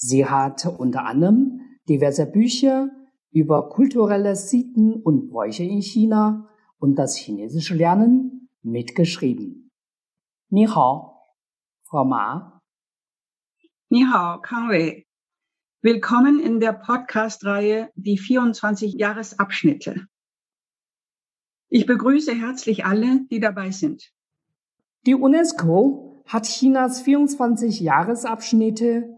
[0.00, 2.88] Sie hat unter anderem diverse Bücher
[3.32, 6.48] über kulturelle Sitten und Bräuche in China
[6.78, 9.72] und das chinesische Lernen mitgeschrieben.
[10.50, 11.18] Ni hao,
[11.82, 12.62] Frau Ma.
[13.88, 15.04] Ni hao, Kang Wei.
[15.82, 20.06] Willkommen in der Podcast-Reihe Die 24 Jahresabschnitte.
[21.70, 24.12] Ich begrüße herzlich alle, die dabei sind.
[25.06, 29.17] Die UNESCO hat Chinas 24 Jahresabschnitte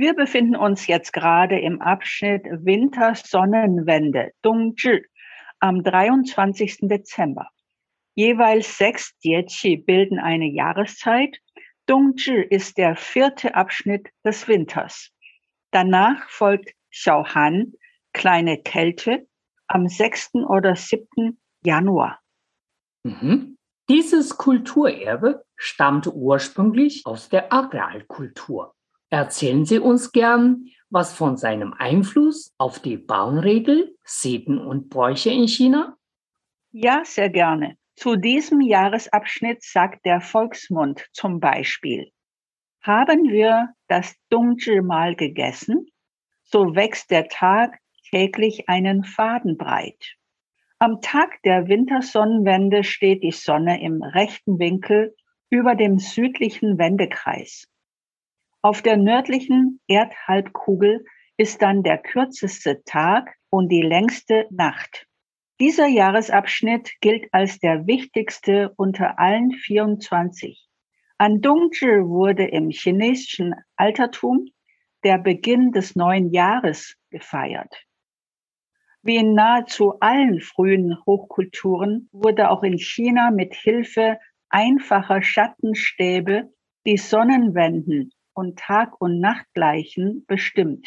[0.00, 5.04] Wir befinden uns jetzt gerade im Abschnitt Wintersonnenwende, Dongzhi,
[5.58, 6.88] am 23.
[6.88, 7.50] Dezember.
[8.14, 11.36] Jeweils sechs Jieqi bilden eine Jahreszeit.
[11.84, 15.10] Dongzhi ist der vierte Abschnitt des Winters.
[15.70, 17.74] Danach folgt Xiaohan,
[18.14, 19.26] kleine Kälte,
[19.66, 20.30] am 6.
[20.48, 21.38] oder 7.
[21.62, 22.20] Januar.
[23.02, 23.58] Mhm.
[23.90, 28.74] Dieses Kulturerbe stammt ursprünglich aus der Agrarkultur.
[29.10, 35.46] Erzählen Sie uns gern was von seinem Einfluss auf die Bauernregel, Sitten und Bräuche in
[35.46, 35.96] China?
[36.72, 37.76] Ja, sehr gerne.
[37.96, 42.10] Zu diesem Jahresabschnitt sagt der Volksmund zum Beispiel,
[42.82, 45.86] haben wir das Dongzhi mal gegessen,
[46.42, 47.78] so wächst der Tag
[48.10, 50.16] täglich einen Faden breit.
[50.78, 55.14] Am Tag der Wintersonnenwende steht die Sonne im rechten Winkel
[55.50, 57.66] über dem südlichen Wendekreis.
[58.62, 61.06] Auf der nördlichen Erdhalbkugel
[61.38, 65.06] ist dann der kürzeste Tag und die längste Nacht.
[65.60, 70.68] Dieser Jahresabschnitt gilt als der wichtigste unter allen 24.
[71.16, 74.50] An Dongzhi wurde im chinesischen Altertum
[75.04, 77.86] der Beginn des neuen Jahres gefeiert.
[79.00, 84.18] Wie in nahezu allen frühen Hochkulturen wurde auch in China mit Hilfe
[84.50, 86.52] einfacher Schattenstäbe
[86.84, 90.86] die Sonnenwenden und Tag- und Nachtgleichen bestimmt.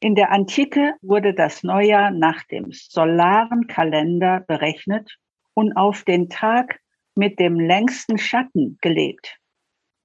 [0.00, 5.18] In der Antike wurde das Neujahr nach dem solaren Kalender berechnet
[5.54, 6.80] und auf den Tag
[7.14, 9.38] mit dem längsten Schatten gelegt.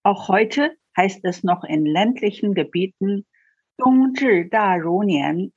[0.03, 3.25] Auch heute heißt es noch in ländlichen Gebieten
[3.77, 5.51] Dongzhi Da Nian.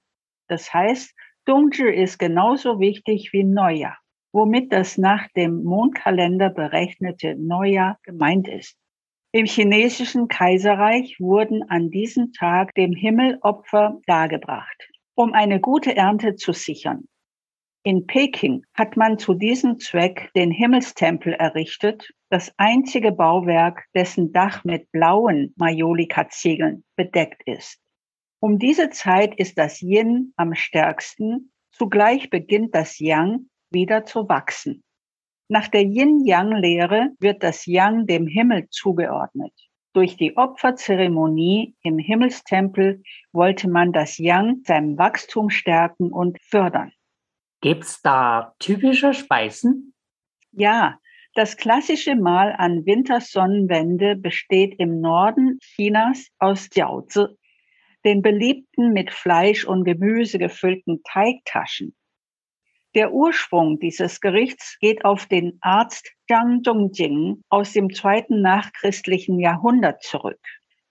[0.49, 1.15] Das heißt,
[1.45, 3.99] Dongzhi ist genauso wichtig wie Neujahr,
[4.33, 8.77] womit das nach dem Mondkalender berechnete Neujahr gemeint ist.
[9.31, 16.37] Im chinesischen Kaiserreich wurden an diesem Tag dem Himmel Opfer dargebracht, um eine gute Ernte
[16.37, 17.05] zu sichern.
[17.83, 24.65] In Peking hat man zu diesem Zweck den Himmelstempel errichtet, das einzige Bauwerk, dessen Dach
[24.65, 27.79] mit blauen Majolika-Ziegeln bedeckt ist.
[28.41, 34.83] Um diese Zeit ist das Yin am stärksten, zugleich beginnt das Yang wieder zu wachsen.
[35.51, 39.53] Nach der Yin-Yang-Lehre wird das Yang dem Himmel zugeordnet.
[39.95, 43.03] Durch die Opferzeremonie im Himmelstempel
[43.33, 46.93] wollte man das Yang seinem Wachstum stärken und fördern.
[47.63, 49.95] Gibt's da typische Speisen?
[50.53, 50.99] Ja,
[51.35, 57.27] das klassische Mahl an Wintersonnenwende besteht im Norden Chinas aus Jiaozi,
[58.05, 61.95] den beliebten mit Fleisch und Gemüse gefüllten Teigtaschen.
[62.95, 70.03] Der Ursprung dieses Gerichts geht auf den Arzt Zhang Zhongjing aus dem zweiten nachchristlichen Jahrhundert
[70.03, 70.41] zurück.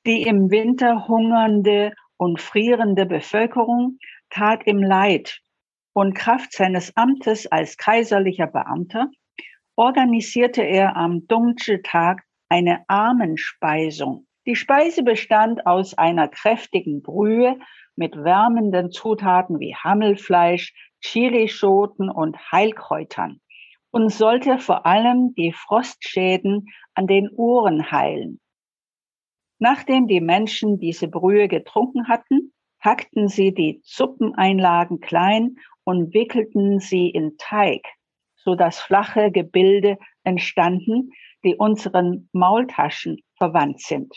[0.06, 3.98] Die im Winter hungernde und frierende Bevölkerung
[4.30, 5.40] tat ihm leid
[5.94, 9.10] und Kraft seines Amtes als kaiserlicher Beamter
[9.76, 14.28] organisierte er am Dongzhi-Tag eine Armenspeisung.
[14.46, 17.58] Die Speise bestand aus einer kräftigen Brühe
[17.96, 23.42] mit wärmenden Zutaten wie Hammelfleisch, Chilischoten und Heilkräutern
[23.92, 28.40] und sollte vor allem die Frostschäden an den Ohren heilen.
[29.60, 37.10] Nachdem die Menschen diese Brühe getrunken hatten, hackten sie die Suppeneinlagen klein und wickelten sie
[37.10, 37.88] in Teig,
[38.36, 41.12] so dass flache Gebilde entstanden,
[41.44, 44.14] die unseren Maultaschen verwandt sind.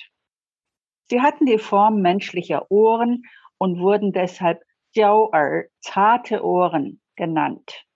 [1.09, 3.23] Sie hatten die Form menschlicher Ohren
[3.59, 4.63] und wurden deshalb
[4.93, 7.87] Jiaoer, zarte Ohren, genannt.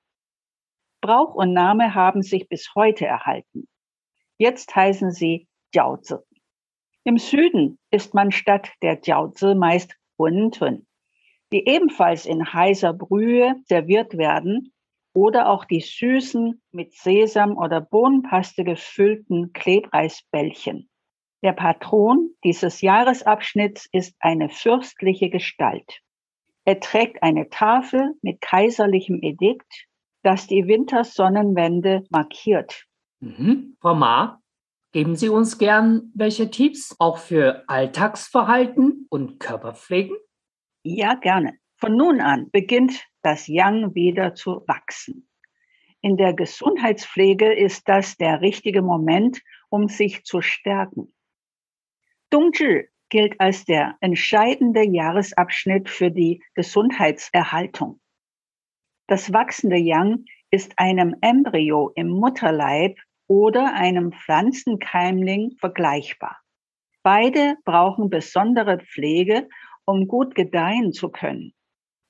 [1.01, 3.67] Brauch und Name haben sich bis heute erhalten.
[4.39, 6.15] Jetzt heißen sie Jiaozi.
[7.03, 10.87] Im Süden isst man statt der Jiaozi meist Huntun,
[11.53, 14.73] die ebenfalls in heißer Brühe serviert werden
[15.15, 20.89] oder auch die süßen, mit Sesam oder Bohnenpaste gefüllten Klebreisbällchen.
[21.43, 26.04] Der Patron dieses Jahresabschnitts ist eine fürstliche Gestalt.
[26.65, 29.87] Er trägt eine Tafel mit kaiserlichem Edikt,
[30.23, 32.87] das die Wintersonnenwende markiert.
[33.21, 33.77] Mhm.
[33.81, 34.41] Frau Ma,
[34.93, 40.17] geben Sie uns gern welche Tipps auch für Alltagsverhalten und Körperpflegen?
[40.83, 41.59] Ja, gerne.
[41.77, 45.29] Von nun an beginnt das Yang wieder zu wachsen.
[46.01, 49.41] In der Gesundheitspflege ist das der richtige Moment,
[49.71, 51.15] um sich zu stärken.
[52.31, 58.01] Dongzhi gilt als der entscheidende Jahresabschnitt für die Gesundheitserhaltung.
[59.07, 66.41] Das wachsende Yang ist einem Embryo im Mutterleib oder einem Pflanzenkeimling vergleichbar.
[67.05, 69.49] Beide brauchen besondere Pflege,
[69.87, 71.55] um gut gedeihen zu können.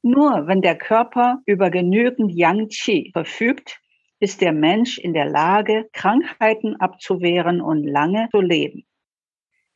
[0.01, 3.79] Nur wenn der Körper über genügend Yang-Qi verfügt,
[4.21, 8.87] ist der Mensch in der Lage, Krankheiten abzuwehren und lange zu leben.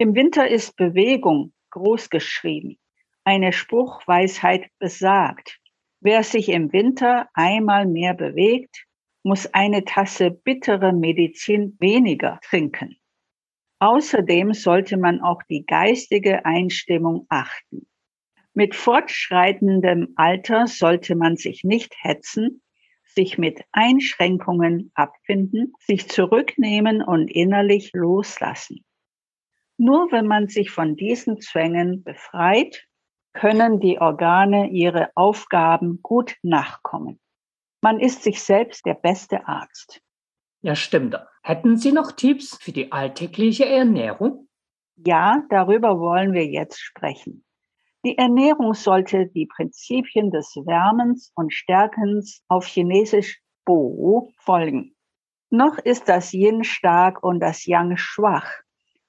[0.01, 2.79] Im Winter ist Bewegung groß geschrieben.
[3.25, 5.59] Eine Spruchweisheit besagt,
[5.99, 8.85] wer sich im Winter einmal mehr bewegt,
[9.25, 12.97] muss eine Tasse bittere Medizin weniger trinken.
[13.81, 17.89] Außerdem sollte man auch die geistige Einstimmung achten.
[18.55, 22.63] Mit fortschreitendem Alter sollte man sich nicht hetzen,
[23.03, 28.85] sich mit Einschränkungen abfinden, sich zurücknehmen und innerlich loslassen.
[29.79, 32.85] Nur wenn man sich von diesen Zwängen befreit,
[33.33, 37.21] können die Organe ihre Aufgaben gut nachkommen.
[37.81, 40.01] Man ist sich selbst der beste Arzt.
[40.63, 41.17] Ja, stimmt.
[41.43, 44.49] Hätten Sie noch Tipps für die alltägliche Ernährung?
[44.97, 47.45] Ja, darüber wollen wir jetzt sprechen.
[48.05, 54.97] Die Ernährung sollte die Prinzipien des Wärmens und Stärkens auf Chinesisch Bo folgen.
[55.51, 58.51] Noch ist das Yin stark und das Yang schwach.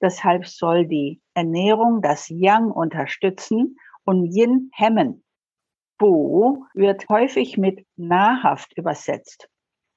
[0.02, 5.24] Deshalb soll die Ernährung das Yang unterstützen und Yin hemmen.
[5.98, 9.48] Bo wird häufig mit nahrhaft übersetzt.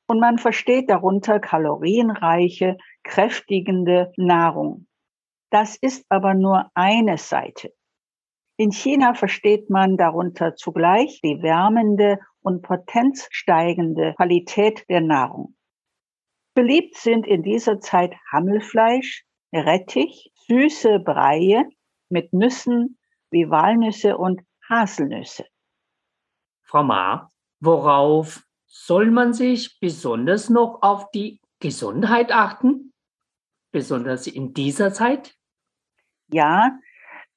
[0.07, 4.87] Und man versteht darunter kalorienreiche, kräftigende Nahrung.
[5.49, 7.73] Das ist aber nur eine Seite.
[8.57, 15.55] In China versteht man darunter zugleich die wärmende und potenzsteigende Qualität der Nahrung.
[16.53, 21.65] Beliebt sind in dieser Zeit Hammelfleisch, Rettich, süße Breie
[22.09, 22.97] mit Nüssen
[23.31, 25.45] wie Walnüsse und Haselnüsse.
[26.63, 27.29] Frau Ma,
[27.59, 32.93] worauf soll man sich besonders noch auf die Gesundheit achten?
[33.71, 35.35] Besonders in dieser Zeit?
[36.29, 36.77] Ja,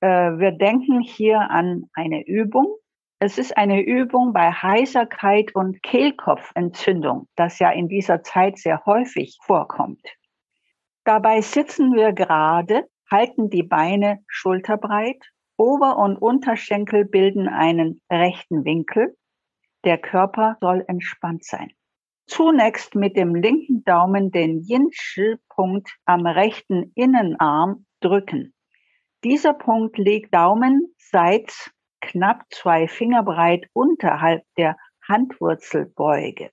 [0.00, 2.76] äh, wir denken hier an eine Übung.
[3.18, 9.38] Es ist eine Übung bei Heiserkeit und Kehlkopfentzündung, das ja in dieser Zeit sehr häufig
[9.42, 10.02] vorkommt.
[11.06, 15.22] Dabei sitzen wir gerade, halten die Beine schulterbreit,
[15.56, 19.16] Ober- und Unterschenkel bilden einen rechten Winkel.
[19.84, 21.70] Der Körper soll entspannt sein.
[22.26, 28.52] Zunächst mit dem linken Daumen den Yin-Shi-Punkt am rechten Innenarm drücken.
[29.22, 31.70] Dieser Punkt liegt daumenseits
[32.00, 36.50] knapp zwei Finger breit unterhalb der Handwurzelbeuge.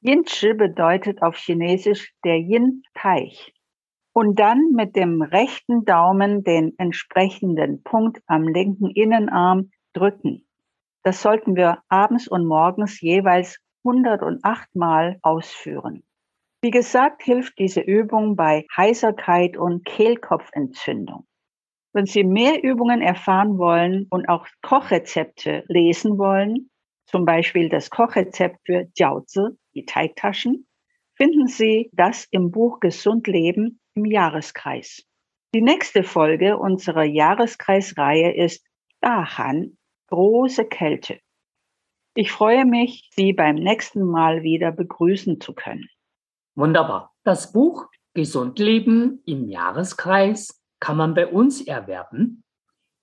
[0.00, 3.54] Yin-Chi bedeutet auf Chinesisch der Yin-Teich.
[4.14, 10.46] Und dann mit dem rechten Daumen den entsprechenden Punkt am linken Innenarm drücken.
[11.02, 16.04] Das sollten wir abends und morgens jeweils 108 Mal ausführen.
[16.62, 21.26] Wie gesagt, hilft diese Übung bei Heiserkeit und Kehlkopfentzündung.
[21.92, 26.70] Wenn Sie mehr Übungen erfahren wollen und auch Kochrezepte lesen wollen,
[27.06, 30.66] zum Beispiel das Kochrezept für Jiaozi, die Teigtaschen,
[31.16, 35.04] finden Sie das im Buch Gesund Leben im Jahreskreis.
[35.54, 38.66] Die nächste Folge unserer Jahreskreisreihe ist
[39.00, 39.76] Dahan,
[40.08, 41.20] große Kälte.
[42.14, 45.88] Ich freue mich, Sie beim nächsten Mal wieder begrüßen zu können.
[46.54, 47.12] Wunderbar.
[47.24, 52.42] Das Buch Gesund Leben im Jahreskreis kann man bei uns erwerben.